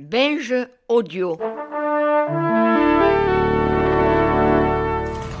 Binge 0.00 0.54
audio. 0.88 1.36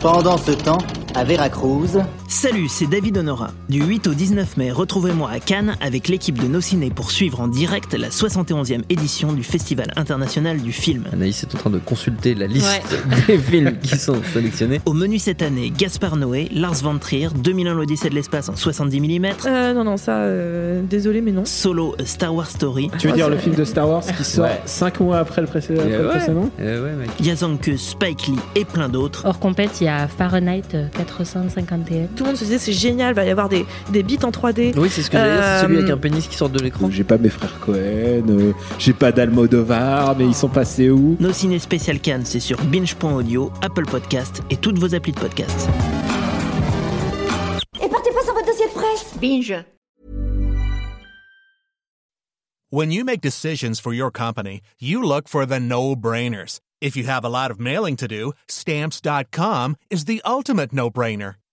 Pendant 0.00 0.38
ce 0.38 0.52
temps, 0.52 0.78
à 1.14 1.24
Veracruz, 1.24 1.98
Salut, 2.28 2.66
c'est 2.68 2.86
David 2.88 3.18
Honora. 3.18 3.50
Du 3.68 3.82
8 3.84 4.08
au 4.08 4.14
19 4.14 4.56
mai, 4.56 4.72
retrouvez-moi 4.72 5.30
à 5.30 5.38
Cannes 5.38 5.76
avec 5.80 6.08
l'équipe 6.08 6.36
de 6.40 6.48
Nos 6.48 6.60
Ciné 6.60 6.90
pour 6.90 7.12
suivre 7.12 7.40
en 7.40 7.46
direct 7.46 7.94
la 7.94 8.08
71e 8.08 8.82
édition 8.90 9.32
du 9.32 9.44
Festival 9.44 9.92
international 9.94 10.60
du 10.60 10.72
film. 10.72 11.04
Anaïs 11.12 11.44
est 11.44 11.54
en 11.54 11.58
train 11.58 11.70
de 11.70 11.78
consulter 11.78 12.34
la 12.34 12.48
liste 12.48 12.82
des 13.28 13.38
films 13.38 13.78
qui 13.80 13.96
sont 13.96 14.20
sélectionnés. 14.32 14.80
Au 14.86 14.92
menu 14.92 15.20
cette 15.20 15.40
année, 15.40 15.70
Gaspard 15.76 16.16
Noé, 16.16 16.48
Lars 16.52 16.74
von 16.82 16.98
Trier, 16.98 17.28
2001 17.36 17.74
l'Odyssée 17.74 18.10
de 18.10 18.14
l'espace 18.16 18.48
en 18.48 18.56
70 18.56 19.00
mm, 19.00 19.26
Euh, 19.46 19.72
non, 19.72 19.84
non, 19.84 19.96
ça, 19.96 20.16
euh, 20.18 20.82
désolé, 20.82 21.20
mais 21.20 21.32
non. 21.32 21.44
Solo 21.44 21.94
A 22.00 22.04
Star 22.04 22.34
Wars 22.34 22.50
Story, 22.50 22.90
Tu 22.98 23.06
veux 23.06 23.14
dire 23.14 23.30
le 23.30 23.38
film 23.38 23.54
de 23.54 23.64
Star 23.64 23.88
Wars 23.88 24.02
qui 24.04 24.24
sort 24.24 24.46
Ouais. 24.46 24.60
5 24.64 24.98
mois 25.00 25.18
après 25.18 25.42
le 25.42 25.46
précédent, 25.46 25.82
après 25.82 25.94
Eh 25.94 25.98
le 25.98 26.04
ouais. 26.08 26.10
précédent 26.16 26.50
Eh 26.58 26.62
ouais, 26.64 26.92
mec. 26.98 27.10
Yazanke, 27.20 27.70
Spike 27.78 28.26
Lee 28.26 28.38
et 28.56 28.64
plein 28.64 28.88
d'autres. 28.88 29.22
Hors 29.26 29.38
compète, 29.38 29.80
il 29.80 29.84
y 29.84 29.88
a 29.88 30.08
Fahrenheit 30.08 30.62
euh, 30.74 30.88
451. 30.96 32.08
Tout 32.16 32.24
le 32.24 32.30
monde 32.30 32.38
se 32.38 32.44
disait 32.44 32.58
c'est 32.58 32.72
génial, 32.72 33.14
va 33.14 33.24
y 33.24 33.30
avoir 33.30 33.48
des, 33.50 33.66
des 33.90 34.02
beats 34.02 34.24
en 34.26 34.30
3D. 34.30 34.72
Oui, 34.78 34.88
c'est 34.90 35.02
ce 35.02 35.10
que 35.10 35.18
j'allais 35.18 35.34
dire, 35.34 35.42
c'est 35.44 35.62
celui 35.62 35.76
Euh, 35.76 35.78
avec 35.80 35.90
un 35.90 35.98
pénis 35.98 36.26
qui 36.26 36.34
sort 36.34 36.48
de 36.48 36.58
l'écran. 36.58 36.88
J'ai 36.90 37.04
pas 37.04 37.18
mes 37.18 37.28
frères 37.28 37.58
Cohen, 37.60 37.76
euh, 38.30 38.52
j'ai 38.78 38.94
pas 38.94 39.12
d'Almodovar, 39.12 40.16
mais 40.16 40.24
ils 40.26 40.34
sont 40.34 40.48
passés 40.48 40.88
où? 40.90 41.16
Nos 41.20 41.32
Ciné 41.32 41.58
spécial 41.58 42.00
Cannes, 42.00 42.24
c'est 42.24 42.40
sur 42.40 42.58
binge.audio, 42.64 43.52
Apple 43.62 43.84
Podcast 43.84 44.42
et 44.50 44.56
toutes 44.56 44.78
vos 44.78 44.94
applis 44.94 45.12
de 45.12 45.20
podcast. 45.20 45.68
Et 47.84 47.88
partez 47.88 48.10
pas 48.10 48.22
sans 48.26 48.32
votre 48.32 48.46
dossier 48.46 48.66
de 48.66 48.72
presse. 48.72 49.12
Binge. 49.20 49.54
When 52.70 52.90
you 52.90 53.04
make 53.04 53.20
decisions 53.20 53.78
for 53.80 53.92
your 53.92 54.10
company, 54.10 54.60
you 54.80 55.02
look 55.02 55.28
for 55.28 55.46
the 55.46 55.60
no-brainers. 55.60 56.58
If 56.80 56.96
you 56.96 57.04
have 57.04 57.24
a 57.24 57.28
lot 57.28 57.50
of 57.50 57.60
mailing 57.60 57.96
to 57.96 58.08
do, 58.08 58.32
stamps.com 58.48 59.76
is 59.90 60.04
the 60.06 60.20
ultimate 60.24 60.72
no-brainer. 60.72 61.34